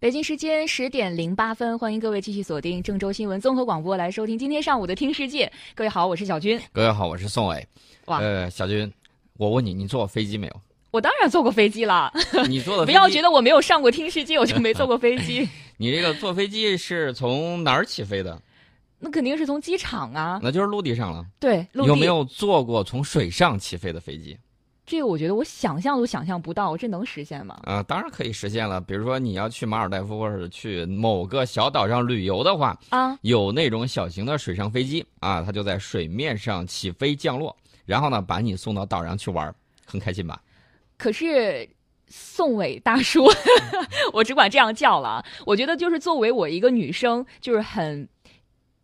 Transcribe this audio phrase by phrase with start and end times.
[0.00, 5.46] 北京时间十点零八分，欢迎各位继续锁定郑州新闻综合广播来收听今天上午的《听世界》。
[5.74, 6.60] 各位好，我是小军。
[6.72, 7.66] 各位好，我是宋伟。
[8.04, 8.92] 哇，呃，小军，
[9.36, 10.60] 我问你，你坐过飞机没有？
[10.92, 12.12] 我当然坐过飞机了。
[12.48, 15.48] 你坐的不要觉得我没有上过《听世界》， 我就没坐过飞机。
[15.78, 18.40] 你这个坐飞机是从哪儿起飞的？
[19.00, 20.38] 那肯定是从机场啊。
[20.40, 21.26] 那就是陆地上了。
[21.40, 24.38] 对，有没有坐过从水上起飞的飞机？
[24.88, 27.60] 这个我觉得我想象都想象不到，这能实现吗？
[27.64, 28.80] 啊，当然可以实现了。
[28.80, 40.40] 比如说你要去马尔代夫或者去某个小岛上旅游的话，啊，有那种小型的水上飞机啊，它就在水面上起飞降落，然后呢把你送到岛上去玩，很开心吧？
[40.96, 41.68] 可是
[42.08, 43.28] 宋伟大叔，
[44.14, 45.22] 我只管这样叫了。
[45.44, 48.08] 我觉得就是作为我一个女生，就是很。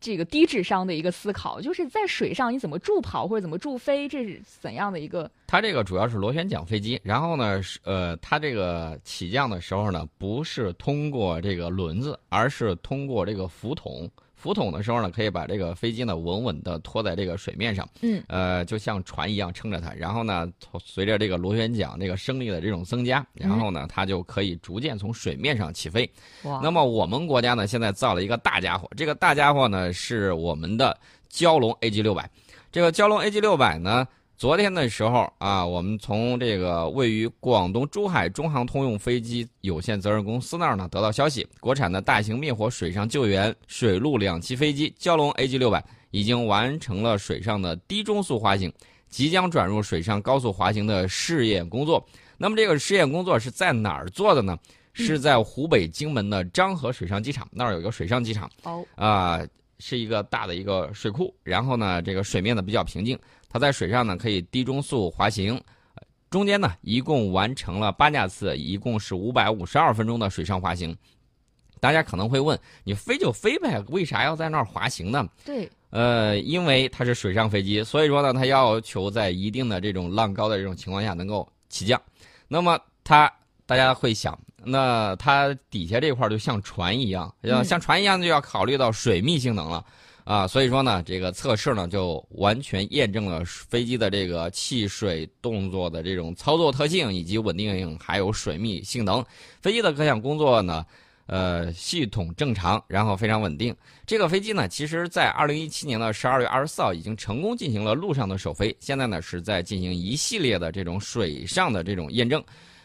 [0.05, 5.31] 这个低智商的一个思考，就是在水上你怎么助跑或者怎么助飞，这是怎样的一个？
[5.47, 14.07] 它这个主要是螺旋桨飞机，然后呢，呃，它这个起降的时候呢，不是通过这个轮子，而是通过这个浮筒。
[14.45, 19.91] 浮筒的时候呢，可以把这个飞机呢稳稳的拖在这个水面上，嗯，呃，就像船一样撑着它。
[19.95, 20.47] 然后呢，
[20.85, 26.07] 随着这个螺旋桨这个升力的这种增加，然后呢，它就可以逐渐从水面上起飞。
[26.43, 26.61] 哇！
[26.63, 30.95] 那么我们国家呢，现在造了一个大家伙，这个大家伙呢是我们的
[31.33, 32.29] 蛟龙 AG 六百。
[32.71, 34.07] 这个蛟龙 AG 六百呢。
[34.37, 48.73] 昨天的时候啊，我们从这个位于广东珠海中航通用飞机有限责任公司那儿呢得到消息，国产的大型灭火水上救援水陆两栖飞机蛟龙 AG 六百已经完成了水上的低中速滑行，
[49.09, 52.05] 即将转入水上高速滑行的试验工作。
[52.37, 54.59] 那么这个试验工作是在哪儿做的呢？
[54.93, 58.49] 是在湖北荆门的漳河水上机场，那儿有一个水上机场。
[58.63, 59.41] 哦，啊，
[59.81, 63.19] 是一个大的一个水库，然后呢，这个水面呢比较平静。
[63.55, 65.63] 它在水上呢可以低中速滑行，
[66.29, 70.93] 中间呢一共完成了八架次，一共是五百五十二分钟的水上滑行。
[71.79, 75.25] 大家可能会问，你飞就飞呗，为啥要在那儿滑行呢？
[75.45, 82.01] 对，呃，因为它是水上飞机，所以说呢，它要求在一定的这种浪高的这种情况下能够起降。
[82.49, 83.33] 那么它，
[83.67, 87.33] 大家会想，那它底下这块就像船一样，
[87.65, 89.85] 像船一样就要考虑到水密性能了。
[90.25, 99.23] 啊，所以说呢，这个测试呢就完全验证了飞机的这个气水动作的这种操作特性以及稳定性，还有水密性能。
[99.61, 100.83] 飞机的各项工作呢，
[101.27, 103.77] 呃，系统正常，然后非常稳定。
[104.07, 112.43] 这个飞机呢，其实在二零一七年的十二月二十四号已经成功进行了陆上的首飞，现在呢是在进行一系列的这种水上的这种验证。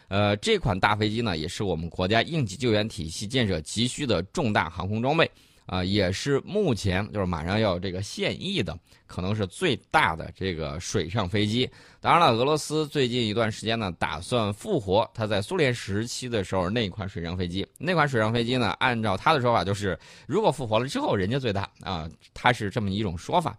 [0.08, 5.30] 呃，这款大飞机呢，也是我们国家应急救援体系建设急需的重大航空装备。
[5.70, 8.76] 啊，也是目前就是马上要这个现役的，
[9.06, 11.70] 可能是最大的这个水上飞机。
[12.00, 17.64] 当然了，俄罗斯最近一段时间呢，打算复活他在苏联时期的时候那款水上飞机。
[17.78, 23.56] 那款水上飞机呢，按照他的说法，就是如果复活了之后，人家最大啊，他是这么一种说法。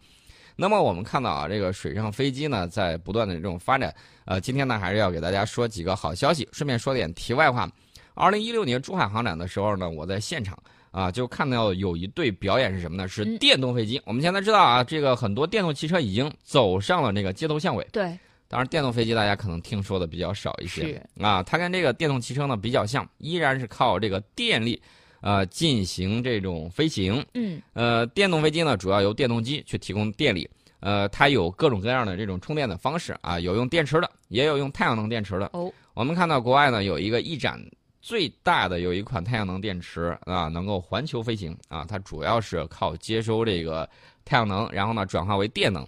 [0.57, 3.95] 那么我们看到啊，这个水上飞机呢，在不断的这种发展。
[4.25, 7.71] 呃，今天呢，还是要给大家说几个好消息，顺便说点题外话。
[8.15, 10.61] 二零一六年珠海航展的时候呢，我在现场。
[10.91, 13.07] 啊，就看到有一对表演是什么呢？
[13.07, 13.99] 是电动飞机。
[14.05, 17.87] 我们现在知道啊，这个很多电动汽车已经走上了那个街头巷尾。
[17.93, 18.17] 对，
[18.49, 21.01] 当然电动飞机大家可能听说的比较少一些。
[21.17, 24.81] 啊，它跟这个电动汽车呢比较像，依然是靠这个电力，
[25.21, 27.25] 呃，进行这种飞行。
[27.35, 27.61] 嗯。
[27.71, 30.49] 呃，电动飞机呢主要由电动机去提供电力。
[30.81, 35.49] 呃，它有各种各样的这种充电的方式啊，有用电池的，也有用太阳能电池的。
[35.53, 35.71] 哦。
[35.93, 37.57] 我们看到国外呢有一个一展。
[38.01, 41.85] 最大的有一款太阳能电池啊，能够环球飞行啊。
[41.87, 43.87] 它主要是靠接收这个
[44.25, 45.87] 太阳能，然后呢转化为电能。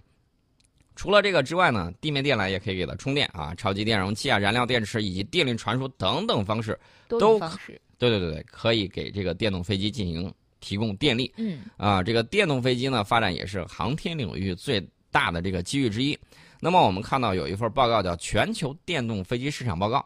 [0.95, 3.53] 除了这个之外呢，地面电缆也可以给它充电啊。
[3.55, 7.81] 超级电容器啊、燃料电池以及电力传输等等方式都方式。
[7.97, 11.33] 对对对对，可以给这个电动飞机进行提供电力。
[11.37, 11.61] 嗯。
[11.77, 16.15] 啊，这个电动飞机呢发展也是航天领域最大的这个机遇之一。
[16.59, 19.97] 那么我们看到有一份报告叫《全球电动飞机市场报告》。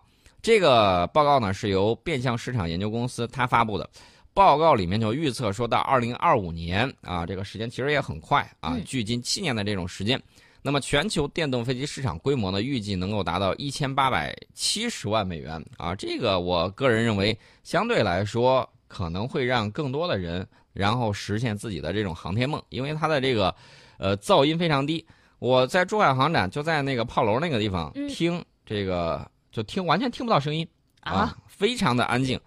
[0.42, 3.90] 这个报告呢是由变相市场研究公司它发布的，
[4.34, 10.22] 报告里面就预测说到二零二五年啊，这个时间其实也很快啊，距今七年的这种时间，
[10.62, 23.54] 那么全球电动飞机市场规模呢预计能够达到一千八百七十万美元啊，这个我个人认为相对来说可能会让更多的人然后实现自己的这种航天梦，因为它的这个
[23.98, 25.06] 呃噪音非常低，
[25.40, 29.30] 我在珠海航展就在那个炮楼那个地方听这个。
[29.58, 30.68] 就听完全听不到声音
[31.00, 32.40] 啊，非常的安静，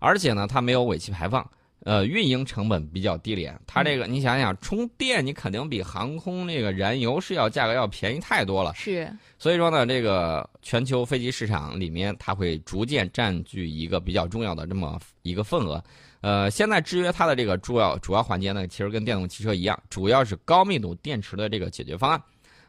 [0.00, 1.50] 而且呢，它没有尾气排放，
[1.84, 3.58] 呃，运营成本比较低廉。
[3.66, 8.74] 它这个你想想，充电你肯定比航空那个燃油是要价格要便宜太多了。
[8.74, 15.82] 是，所以说呢，这个全球飞机市场里面，它会逐渐占据一个比较重要的这么一个份额。
[16.20, 22.22] 呃，现在制约它的这个主要主要环节呢，其实跟电动汽车一样，主要是高密度电池的这个解决方案。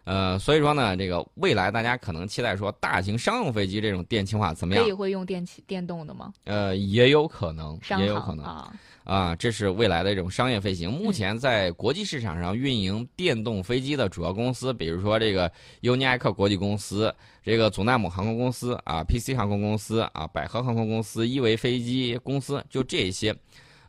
[0.04, 4.84] 呃，所以说呢，这个未来大家可能期待说，大型商用飞机这种电气化怎么样？
[4.84, 6.34] 可以会用电气电动的吗？
[6.46, 8.74] 呃，也有可能，也有可能啊
[9.04, 10.92] 啊，这是未来的这种商业飞行。
[10.92, 15.51] 目前在国际市场上运营电动飞机的主要公司，比如说这个
[15.81, 17.13] 尤尼埃克国际公司、
[17.44, 23.36] 这个祖纳姆航空公司啊、PC 航空公司啊、百合航空公司、依维飞机公司，就这些。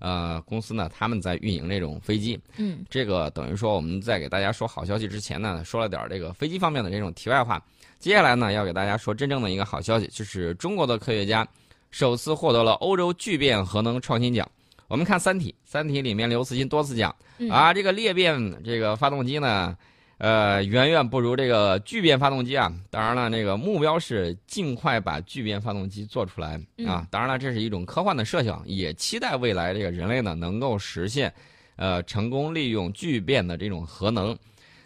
[0.01, 2.37] 呃，公司呢，他们在运营这种飞机。
[2.57, 7.63] 嗯，这个等于说我们在给大家说好消息之前呢，说了点这个飞机方面的这种题外话。
[7.99, 11.47] 接下来呢，要给大家说真正的一个好消息，就是中国的科学家
[11.91, 14.51] 首次获得了欧洲聚变核能创新奖。
[14.89, 17.15] 我们看《三体》，《三体》里面刘慈欣多次讲
[17.51, 19.77] 啊，这个裂变这个发动机呢。
[20.21, 22.71] 呃，远远不如这个聚变发动机啊！
[22.91, 27.09] 当然了，那个目标是尽快把聚变发动机做出来啊！
[27.11, 31.33] 当然了，这是一种科幻的设想，也期待未来这个人类呢能够实现，
[31.77, 34.37] 呃，成功利用聚变的这种核能。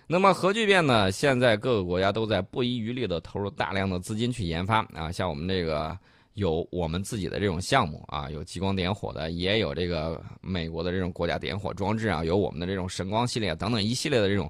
[0.06, 5.10] 那么核聚变呢，现在各个国家都在不遗余力的投入大量的资金去研发啊！
[5.10, 5.98] 像我们这个
[6.34, 14.48] 有我们自己的这种项目啊，有激光点火的，也有这个美国的这种国家点火装置啊，有我们的这种神光系列等等一系列的这种。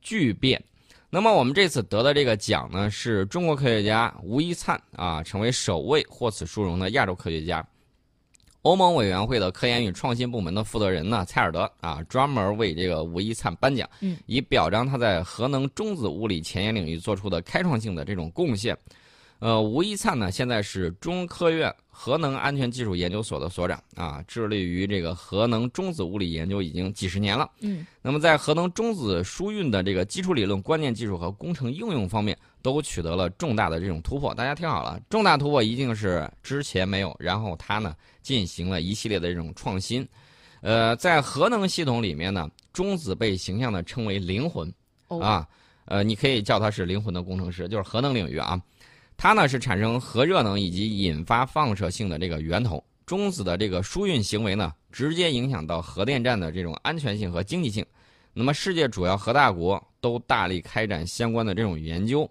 [0.00, 0.62] 聚变，
[1.08, 7.66] 那么我们这次得的这个奖呢，是中国科学家吴一灿啊，成为首位获此殊荣的亚洲科学家。
[8.62, 13.88] 欧盟委员会的科研与创新部门的负责人呢，蔡尔德啊，专门为这个吴一灿颁奖，
[14.26, 18.76] 以表彰他在核能中子物理前沿领域做出的开创性的这种贡献。
[19.38, 27.50] 呃，吴一灿呢，现在是中科院核能安全技术研究所的所长啊，致力于这个核能中子物理研究已经几十年了。
[27.60, 34.34] 嗯，那么在核能中子输运的这个基础理论、关键技术和工程应用方面，都取得了重大的这种突破。
[34.34, 40.08] 大家听好了，重大突破一定是之前没有，然后他呢进行了一系列的这种创新。
[40.62, 44.72] 呃，在核能系统里面呢，中子被形象的称为灵魂
[45.08, 45.46] 啊，
[45.84, 48.58] 呃，你可以叫他是灵魂的工程师，就是核能领域啊。
[49.22, 57.84] 它呢是产生核热能以及引发放射性的这个源头，中子的这个输运行为呢，直接影响到核电站的这种安全性和经济性。
[58.32, 62.26] 那么，世界主要核大国都大力开展相关的这种研究。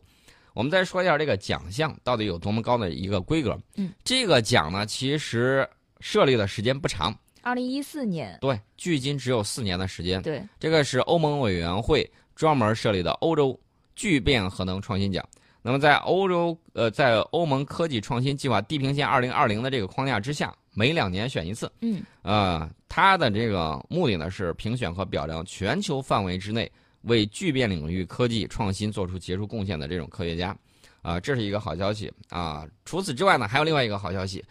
[0.56, 3.56] 我们再说一下这个奖项到底有多么高的一个规格。
[3.76, 5.70] 嗯，这个奖呢，其实
[6.00, 8.36] 设立的时间不长，二零一四年。
[8.42, 10.20] 对，距今只有四年的时间。
[10.24, 13.58] 对，这个是欧盟委员会专门设立的欧洲
[13.96, 15.24] 聚变核能创新奖。
[15.62, 21.70] 那么，在欧洲，呃，在欧盟科技创新计划地平线二零二零的这个框架之下，每两年选一次。
[21.82, 26.72] 嗯，呃，它的这个目的呢是评选和表彰全球范围之内
[27.02, 30.56] 为聚变领域科技创新做出杰出贡献的这种科学家，
[31.02, 32.66] 啊，这是一个好消息啊。
[32.86, 34.42] 除此之外呢，还有另外一个好消息，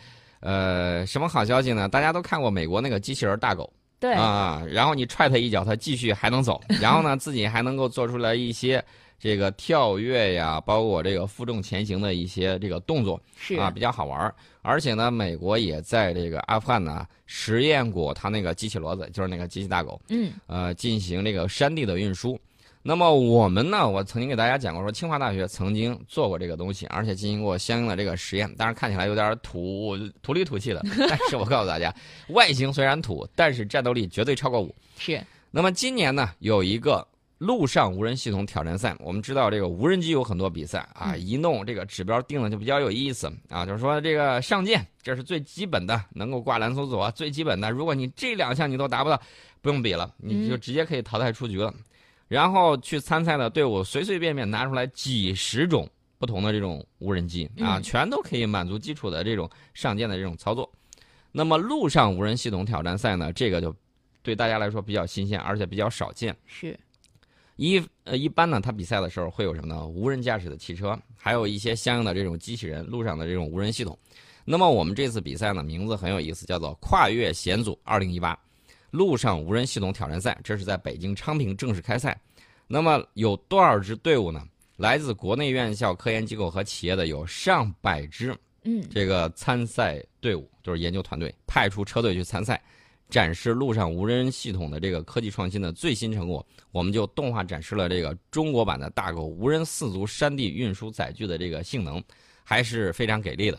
[0.41, 1.89] 呃，什么好消息呢？
[1.89, 8.85] 大家都看过美国那个机器人大狗，对啊，然后你踹它一脚，它继续还能走，然后呢，自己还能够做出来一些。
[9.19, 14.33] 这个跳跃呀，包括这个负重前行的一些这个动作，是啊，比较好玩
[14.63, 22.39] 而且呢，美国也在这个阿富汗呢实验过它那个机器骡子，就是那个机器大狗，嗯，呃，进行这个山地的运输。
[22.81, 28.49] 那么我们呢，我曾经给大家讲过，说清华大学曾经做过这个东西，而且进行过相应的这个实验。
[28.55, 31.93] 当然看起来有点土土里土气的， 但是我告诉大家，
[32.29, 34.73] 外形虽然土，但是战斗力绝对超过五。
[34.97, 35.21] 是。
[35.51, 37.05] 那么今年呢，有一个。
[37.39, 47.71] 陆上无人系统挑战赛，我们知道这个无人机有很多比赛啊，一弄这个指标定的就比较有意思啊，就是说这个上舰，这是最基本的，能够挂蓝搜索，最基本的。
[47.71, 49.21] 如果你这两项你都达不到，
[49.61, 51.73] 不用比了，你就直接可以淘汰出局了。
[52.27, 60.69] 然后去参赛的队伍随随便便拿出来几十种不同的这种无人机啊，全都可以满足基础的这种上舰的这种操作。
[61.31, 63.73] 那么陆上无人系统挑战赛呢，这个就
[64.25, 66.37] 对大家来说比较新鲜，而且比较少见。
[66.45, 66.77] 是。
[67.59, 69.85] 一呃，一般呢，他比赛的时候会有什么呢？
[69.85, 73.99] 无人驾驶的汽车，还有一些相应的这种机器人，路上的这种无人系统。
[74.45, 78.39] 那么我们这次比赛呢，名字很有意思，叫做“跨越险阻二零一八
[78.93, 80.39] 路上无人系统挑战赛”。
[80.45, 82.19] 这是在北京昌平正式开赛。
[82.69, 84.41] 那么有多少支队伍呢？
[84.77, 88.33] 来自国内院校、科研机构和企业的有上百支。
[88.63, 92.63] 嗯，这个参赛队伍就是研究团队派出车队去参赛。
[93.09, 102.03] 展示陆上无人系统的这个科技创新的最新成果，我们就动画展示了这个中国版的大狗无人四足山地运输载具的这个性能，
[102.45, 103.59] 还是非常给力的。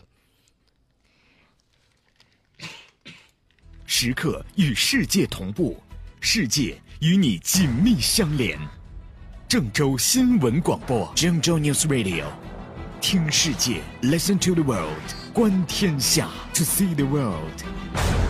[3.86, 5.76] 时刻与世界同步，
[6.20, 8.56] 世界与你紧密相连。
[9.48, 12.26] 郑州新闻广播，郑州 News Radio，
[13.00, 14.94] 听世界，Listen to the world，
[15.34, 18.29] 观天下，To see the world。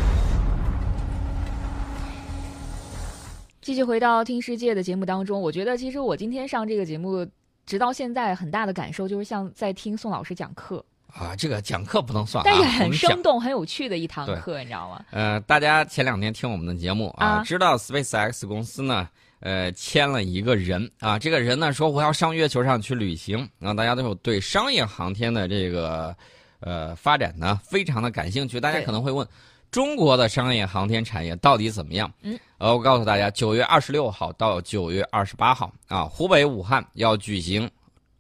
[3.71, 7.25] 继续回到听世界的节目当中，我觉得其实我今天上这个节目，
[7.65, 10.85] 直到现在很大的感受就是像在听宋老师讲课。
[11.07, 15.05] 啊，这个讲课不能算，但是很生动、很有趣的一堂课，你知道吗？
[15.13, 19.09] 呃，大家前两天听我们的节目啊，知道 Space X 公司呢，
[19.39, 26.13] 呃，签了一个人啊，这个人呢说我要上月球上去旅行啊，大家都有对商业航天的这个
[26.59, 28.61] 呃发展呢非常的感兴趣。
[28.61, 29.25] 大家可能会问，
[29.71, 32.13] 中国的商业航天产业到底怎么样？
[32.23, 37.71] 嗯，呃，我告诉大家，九月二十六号到九月二十八号啊，湖北武汉要举行。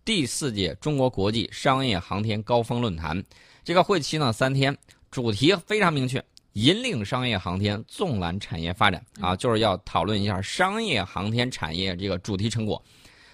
[0.04, 3.22] 第四届中国国际商业航天高峰论坛，
[3.64, 4.76] 这个会期呢三天，
[5.10, 12.80] 主题非常明确，引领商业航天纵览产业发展啊，就是要讨论一下商业航天产业这个主题成果。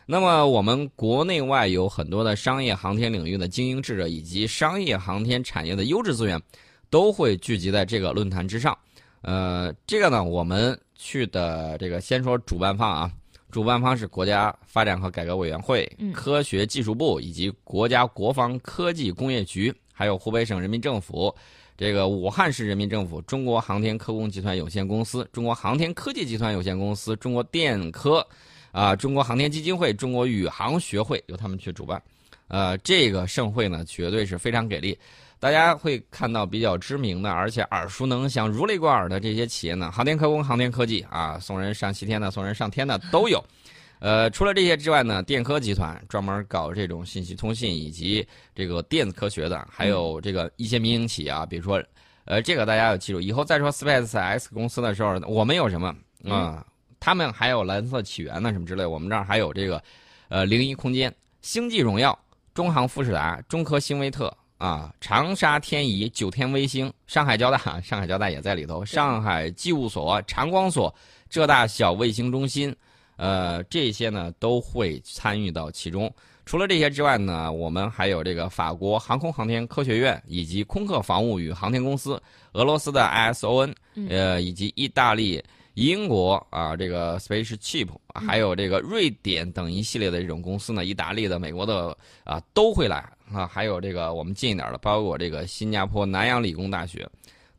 [0.06, 6.40] 那么我们国内外有很多的商业航天领域的精英智者以及商业航天产业的优质资源，
[6.90, 8.76] 都会聚集在这个论坛之上。
[9.22, 13.10] 呃，这个呢，我们去的这个先说主办方啊。
[13.50, 21.34] 主办方是国家发展和改革委员会、科学技术部以及国家国防科技工业局，还有湖北省人民政府、
[21.74, 28.26] 这个武汉市人民政府、中国航天科工集团有限公司、中国航天科技集团有限公司、中国电科，
[28.72, 32.02] 啊，中国航天基金会、中国宇航学会由他们去主办。
[32.48, 34.98] 呃，这个盛会呢，绝对是非常给力。
[35.46, 43.40] 大家会看到比较知名的，而且耳熟能详、如雷贯耳的这些企业呢，航天科工、航天科技啊，送人上西天的、送人上天的都有。
[44.00, 48.26] 呃，除了这些之外呢，电科集团专门搞这种信息通信以及
[48.56, 51.80] 这个电子科学的，还有这个一些民营企业啊，比如说，
[52.24, 55.94] 呃，这个大家要记住，以后再说 Space X 公司的时候，我们有什么
[56.28, 56.66] 啊？
[56.98, 59.80] 他们还有蓝色起源呢，什么之类，我们这儿还有这个，
[60.28, 62.18] 呃，零一空间、星际荣耀、
[62.52, 64.36] 中航富士达、中科星威特。
[64.58, 68.84] 啊，长沙天仪、九天卫星、上海交大，上海交大也在里头。
[68.84, 70.94] 上海机务所、长光所、
[71.28, 72.74] 浙大小卫星中心，
[73.16, 76.10] 呃，这些呢都会参与到其中。
[76.46, 82.22] 除了这些之外呢，我们还有这个法国航空航天科学院，以及空客防务与航天公司，
[82.52, 83.74] 俄罗斯的 ISON，
[84.08, 85.42] 呃，以及意大利。
[85.76, 97.06] 英国啊，这个 Spaceship，还有这个瑞典等一系列的这种公司呢，意大利的、美国的啊都会来啊，还有这个我们近一点的，包括这个新加坡南洋理工大学，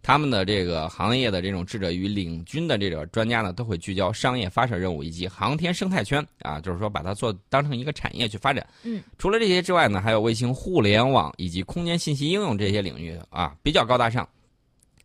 [0.02, 8.66] 他们的这个行业的这种智者与领军的这个专家呢，都会聚焦商业发射任务以及航天生态圈啊，就是说把它做当成一个产业去发展。
[8.82, 14.28] 嗯，除了这些之外呢，还有卫星互联网以及空间信息应用这些领域啊，比较高大上。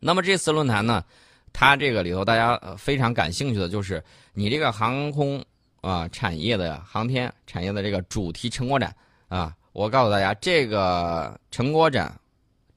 [0.00, 1.04] 那么这次论坛呢？
[1.52, 5.44] 它这个里头，大家非常感兴趣的就是你这个航空
[5.80, 8.94] 啊产业的航天产业的这个主题成果展
[9.28, 9.54] 啊。
[9.72, 12.14] 我告诉大家，这个成果展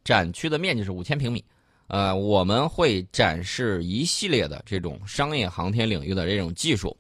[0.03, 1.43] 展区的面积是五千平米，
[1.87, 6.95] 呃，我们会展示一系列的这种商业航天领域的这种技术。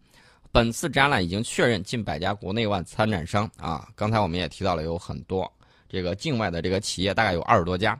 [0.51, 5.49] 本次展览已经确认近百家国内外参展商啊，刚才我们也提到了有很多
[5.87, 7.97] 这个境外的这个企业，大概有二十多家。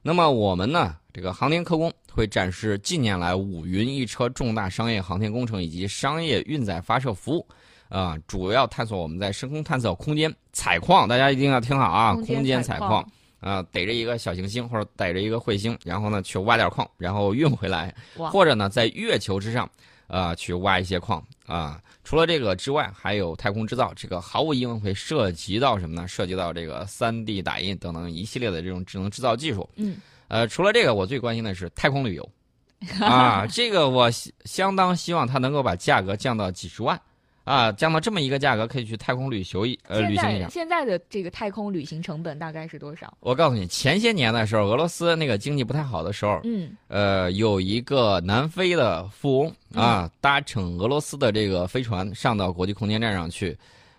[0.00, 0.96] 那么我们呢？
[1.16, 7.46] 这个航天科工会展示近年来五云一车重大商业航天工程以及商业运载发射服务，
[7.88, 13.02] 啊，主要探索我们在深空探测空间采矿，大家一定要听好啊，空间采矿，
[13.40, 19.66] 啊，逮着一个小行星或者逮着一个彗星，然后呢去挖点矿，然后运回来，或者呢在月球之上，
[20.08, 26.06] 啊，去挖一些矿，啊，除了这个之外，还有太空制造，这个毫无疑问会涉及到什么呢？
[26.06, 29.96] 涉及到这个三 D 打印等等一系列的这种智能制造技术，嗯。
[30.28, 32.28] 呃，除了这个，我最关心的是太空旅游，
[33.00, 34.10] 啊，这个我
[34.44, 37.00] 相当希望它能够把价格降到几十万，
[37.44, 40.48] 啊，降到这么一个价格，可以去太空旅游一呃旅行一下。
[40.48, 43.16] 现在的这个太空旅行成本大概是多少？
[43.20, 53.56] 我告诉你，前些年的时候，俄罗斯那个经济不太好的时候，嗯，呃，有一个南非的富翁啊，搭乘俄罗斯的这个飞船上到国际空间站上去，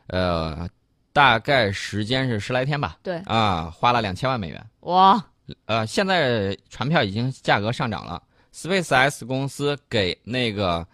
[0.08, 0.68] 呃，
[1.14, 5.24] 大概时间是十来天吧，对，啊，花了两千万美元，哇。
[5.66, 8.22] 呃，现在船票已经价格上涨了。
[8.54, 10.86] Space X 公司给那个，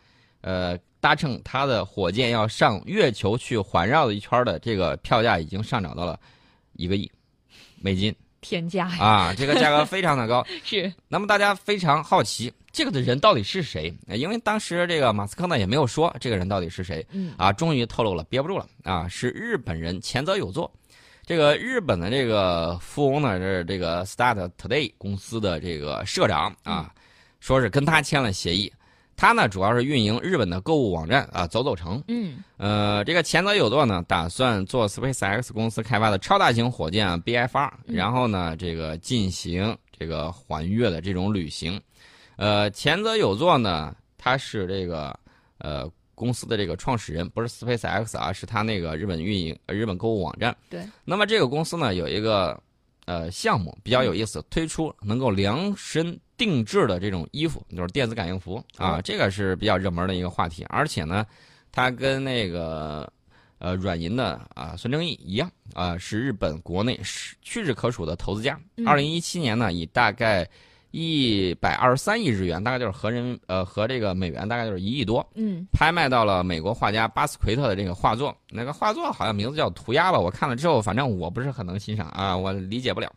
[0.42, 6.20] 呃，搭乘它的火箭要上月球去环绕一圈的这个票价已经上涨到了
[6.74, 7.10] 一个亿
[7.82, 8.88] 美金，天价！
[9.00, 10.46] 啊，这个价格非常的高。
[10.64, 10.92] 是。
[11.08, 13.94] 那么大家非常好奇，这个的人到底是谁？
[14.08, 17.06] 因为当时这个马斯克呢也没有说这个人到底是谁。
[17.12, 17.34] 嗯。
[17.38, 19.08] 啊，终于透露了，憋不住了啊！
[19.08, 20.70] 是日本人，前泽有作。
[21.26, 26.94] 这个日本的这个富翁呢是这个 Start Today 公司的这个社长啊，
[27.40, 28.72] 说是跟他签了协议。
[29.16, 32.04] 他呢主要是运营日本的购物网站啊，走走城。
[32.08, 41.80] 嗯呃，这个前泽有作呢，打算做 SpaceX 公司开发的超大型火箭 BFR，嗯然后呢，这个进行这个环月的这种旅行。
[42.36, 45.18] 呃，前泽有作呢，他是这个
[45.60, 45.90] 呃
[46.24, 50.56] 公司的这个创始人，不是 SpaceX 啊，是他那个日本运营呃日本购物网站。
[50.70, 50.82] 对。
[51.04, 52.58] 那么这个公司呢，有一个
[53.06, 61.26] 呃项目比较有意思，推出能够量身定制的这种衣服，就是电子感应服啊，哦这个是比较热门的一个话题，而且呢。
[61.76, 63.12] 他跟那个
[63.58, 68.56] 呃软银的啊孙正义一样啊，是日本国内是屈指可数的投资家。
[68.78, 70.48] 嗯二零一七年呢，以大概
[70.96, 78.36] 一百二十三亿日元，大概就是合人呃和这个美元大概就是一亿多，嗯拍卖到了美国画家巴斯奎特的这个画作。
[78.52, 83.12] 那个画作好像名字叫《涂鸦》吧，我看了之后，反正我不是很能欣赏啊，我理解不了。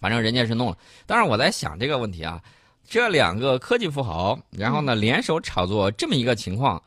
[0.00, 2.42] 反正人家是弄了，当然我在想这个问题啊，
[2.88, 6.82] 这两个科技富豪，然后呢联手炒作这么一个情况。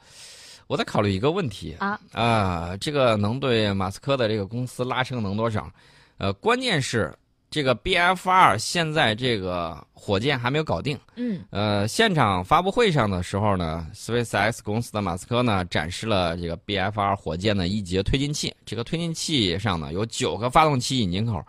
[0.65, 5.69] 我在考虑一个问题啊啊，这个能对马斯克的这个公司拉升能多少？
[6.17, 7.13] 呃，关键是
[7.51, 10.97] 这个 BFR 现在这个火箭还没有搞定。
[11.17, 18.55] 嗯呃，现场发布会上的时候呢，SpaceX 公司的马斯克呢展示了这个 BFR 火箭的一节推进器。
[18.65, 21.45] 这个推进器上呢有九个发动机引擎口，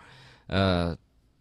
[0.48, 0.94] 呃，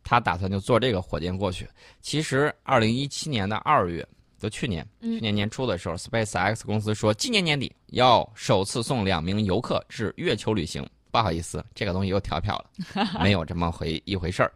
[0.04, 1.68] 他打算就坐这个火箭过去。
[2.00, 4.08] 其实，二零一七年的二月。
[4.38, 10.84] 就去年，嗯去年年初的时候，SpaceX 公司说，今年年底要首次送两名游客至月球旅行。
[11.12, 14.52] 不好意思，这个东西又跳票了， 没有这么回一回事儿。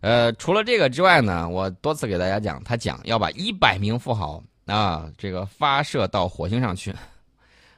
[0.00, 6.94] 呃，除了这个之外呢，我多次给大家讲，他讲要把一百名富豪啊，这个发射到火星上去。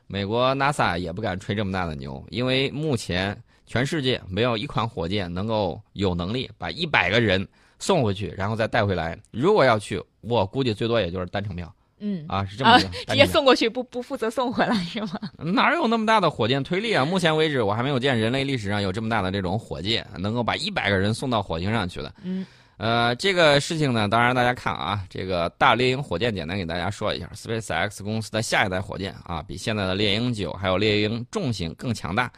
[0.09, 7.47] 美国 NASA 也不敢吹这么大的牛，因为目前全世界没有一款火箭能够有能力把一百个人
[7.79, 9.17] 送回去，然后再带回来。
[9.31, 13.15] 如果要去，我估计最多也就是单程票嗯啊，是这么直。
[13.15, 15.19] 接送过去不不负责送回来是吗？
[15.39, 17.05] 哪有那么大的火箭推力啊？
[17.05, 22.15] 目前为止，我还没有见人类历史上有这么大的这种火箭能够把一百个人送到火星上去的。
[22.23, 32.31] 嗯呃，这个事情呢，当然大家看啊，这个大猎鹰火箭简单给大家说一下，SpaceX 公司的下一代火箭啊，比现在的猎鹰九还有猎鹰重型更强大。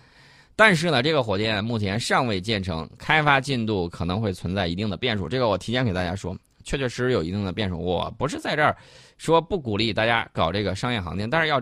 [0.56, 5.28] 但是呢，这个火箭目前尚未建成，开发进度可能会存在一定的变数。
[5.28, 6.34] 这个我提前给大家说，
[6.70, 7.76] 确确实实有一定的变数。
[7.76, 8.76] 我不是在这儿
[9.18, 11.60] 说不鼓励大家搞这个商业航天，但是要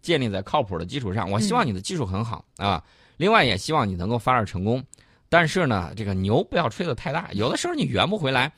[0.00, 1.30] 建立在靠谱的基础上。
[1.30, 2.82] 我希望你的技术很好、啊，
[3.18, 4.82] 另外也希望你能够发射成功。
[5.28, 8.50] 但是呢，这个牛不要吹得太大，有的时候你圆不回来。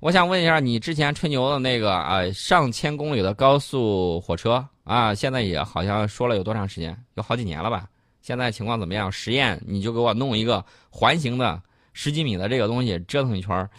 [0.00, 7.00] 我想问一下，你之前吹牛的那个啊，上千公里的高速火车啊，现在也好像说了有多长时间？
[7.14, 7.88] 有好几年了吧？
[8.20, 9.12] 现在情况怎么样？
[9.12, 13.70] 实验你就给我弄一个环形的十几米的这个东西折腾一圈儿，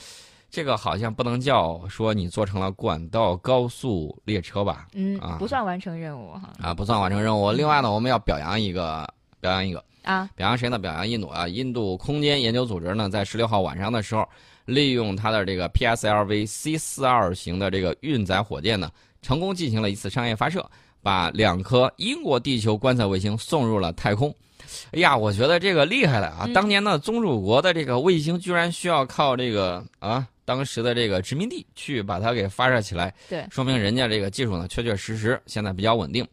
[0.50, 4.88] 这个好像不能叫说你做成了管道高速列车吧？
[4.94, 7.52] 嗯啊，不算完成任务哈啊，不算完成任务。
[7.52, 9.08] 另外呢，我们要表扬一个，
[9.40, 9.84] 表扬一个。
[10.04, 10.80] 啊表扬谁呢？
[10.80, 11.50] 表扬印度啊！
[11.50, 14.26] 印度空间研究组织呢，在十六号晚上的时候，
[14.64, 18.90] 利用它的这个 PSLV C 四二型的这个运载火箭呢，
[19.22, 20.66] 成功进行了一次商业发射，
[21.04, 24.34] 把两颗英国地球观测卫星送入了太空。
[24.92, 26.46] 哎呀，我觉得这个厉害了啊！
[26.46, 36.26] 嗯当年呢，宗主国的这个卫星居然需要靠这个啊，当时的这个殖民地去把它给发射起来，对说明人家这个技术呢，确确实实现在比较稳定。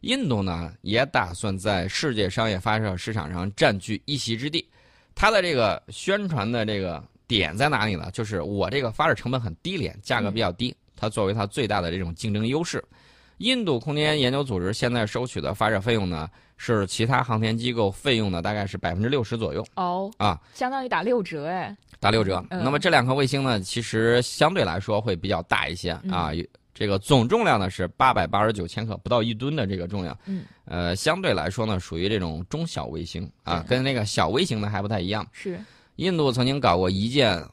[0.00, 4.68] 印度呢也打算在世界商业发射市场上占据一席之地，
[5.14, 8.10] 它的这个宣传的这个点在哪里呢？
[8.12, 12.82] 就是我这个发射成本很低廉，价格比较低，它作为它最大的这种竞争优势。
[13.38, 16.28] 印度空间研究组织现在收取的发射费用呢，
[16.58, 22.44] 是其他航天机构费用的大概是百分之六十左右哦啊，相当于打六折哎打六折。
[22.50, 26.32] 嗯那么这两颗卫星呢，其实相对来说会比较大一些啊。
[26.72, 30.16] 这个总重量呢是八百八十九千克，不到一吨的这个重量。
[30.24, 35.26] 嗯，呃，相对来说呢，属于这种中小卫星啊，跟那个小卫星呢还不太一样。
[35.30, 35.60] 是
[35.96, 37.44] 印度曾经搞过一件，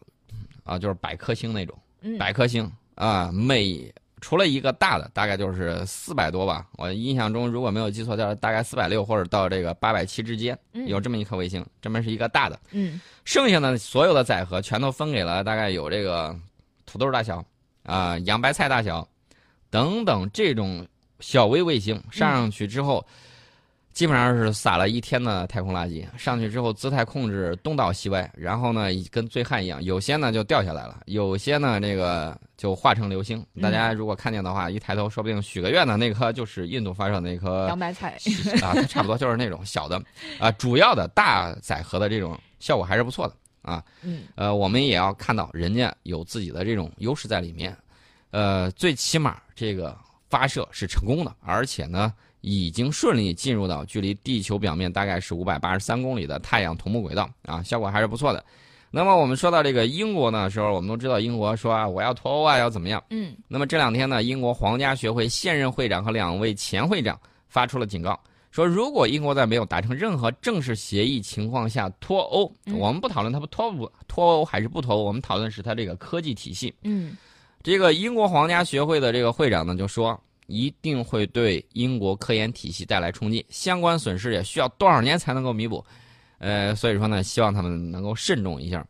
[0.63, 6.67] 啊，就是百颗星那种，嗯百颗星啊，每除了一个大的，大概就是四百多吧。
[6.73, 12.59] 我印象中如果没有记错，掉大概四百六或者到这个八百七之间，嗯有这么一颗卫星，这么是一个大的。
[12.71, 16.35] 嗯剩下的所有的载荷全都分给了大概有这个
[16.85, 17.43] 土豆大小
[17.83, 19.07] 啊、洋白菜大小
[19.69, 20.85] 等等这种
[21.19, 23.05] 小微卫星上上去之后，
[23.97, 26.05] 基本上是撒了一天的太空垃圾。
[26.19, 33.43] 上去之后姿态控制东倒西歪，然后呢跟醉汉一样，有些呢就掉下来了，有些呢这个就化成流星。
[33.59, 38.15] 大家如果看见的话，一抬头说不定许个愿的，那颗就是印度发射那颗洋白菜
[38.61, 39.99] 啊，它差不多就是那种小的，
[40.37, 43.33] 啊，主要的大载荷的这种效果还是不错的
[43.63, 43.83] 啊。
[44.03, 47.75] 嗯呃，我们也要看到人家有自己的这种优势在里面。
[48.29, 49.97] 呃，最起码这个
[50.29, 52.13] 发射是成功的，而且呢，
[52.47, 58.43] 已经顺利进入到距离地球表面大概是五百八十三公里的太阳同步轨道啊，效果还是不错的。
[58.89, 63.03] 那么我们说到这个英国呢时候，我们都知道英国说啊，我要脱欧啊，要怎么样？
[63.09, 68.17] 嗯那么这两天呢，英国皇家学会现任会长和两位前会长发出了警告，
[68.49, 76.73] 说如果英国在没有达成任何正式协议情况下脱欧，嗯我们不讨论它不脱不脱欧还是不脱欧，我们讨论是它这个科技体系。
[76.83, 77.17] 嗯
[77.61, 85.85] 这个英国皇家学会的这个会长呢就说，一定会对英国科研体系带来冲击，相关损失也需要多少年才能够弥补。
[86.39, 88.85] 呃，所以说呢，希望他们能够慎重一下。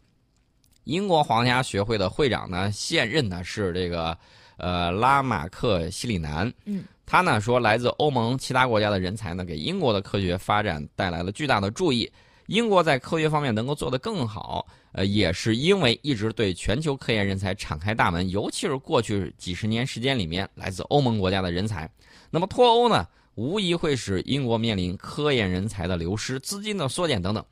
[0.85, 4.17] 英国皇家学会的会长呢，现任呢是这个
[4.57, 6.51] 呃拉马克西里南。
[6.65, 12.09] 嗯，他呢说，来自欧盟其他国家的人才呢，给英国的科学发展带来了巨大的注意。
[12.47, 21.89] 英国在科学方面能够做得更好，呃，也是因为一直对全球科研人才敞开大门，尤其是过去几十年时间里面，来自欧盟国家的人才。
[22.29, 23.05] 那么脱欧呢，
[23.35, 27.45] 无疑会使英国面临科研人才的流失、资金的缩减等等。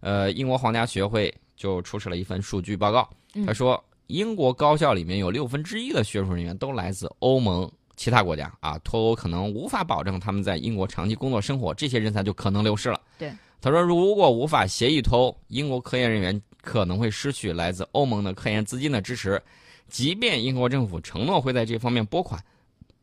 [0.00, 13.00] 呃，英国皇家学会就出示了一份数据报告，嗯他说，英国高校里面有六分之一的学术人员都来自欧盟其他国家啊，脱欧可能无法保证他们在英国长期工作生活，这些人才就可能流失了。
[13.16, 19.40] 对，他说，如果无法协议脱欧，英国科研人员可能会失去来自欧盟的科研资金的支持，
[19.88, 22.42] 即便英国政府承诺会在这方面拨款。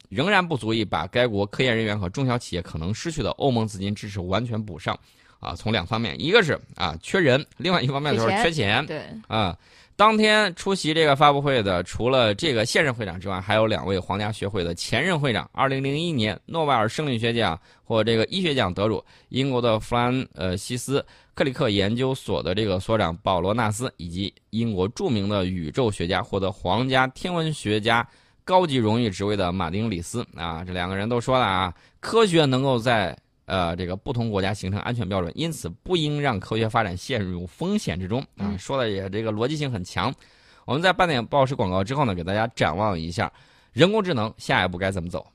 [0.09, 4.99] 仍然不足以把该国科研人员和中小企业可能失去的欧盟资金支持完全补上，
[5.39, 9.57] 啊，从两方面，一个是啊缺人，另外一方面就是缺钱，对，啊。
[9.99, 28.07] 当天出席这个发布会的，除了这个现任会长之外，还有两位皇家学会的前任会长，二零零一年诺贝尔生理学奖或这个医学奖得主，英国的弗兰呃西斯克里克研究所的这个所长保罗纳斯，以及英国著名的宇宙学家，获得皇家天文学家
[28.45, 30.25] 高级荣誉职位的马丁里斯。
[30.33, 33.13] 啊，这两个人都说了啊，科学能够在
[33.49, 38.47] 呃这个不同国家形成安全标准，因此不应让科学发展陷入风险之中啊。
[38.47, 40.13] 嗯说的也这个逻辑性很强。
[40.65, 43.31] 我们在半点报时广告之后呢，给大家展望一下
[43.73, 45.25] 人工智能下一步该怎么走。